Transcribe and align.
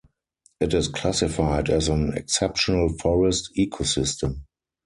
It 0.59 0.73
is 0.73 0.87
classified 0.87 1.69
as 1.69 1.87
an 1.87 2.13
exceptional 2.17 2.89
forest 2.89 3.51
ecosystem. 3.55 4.45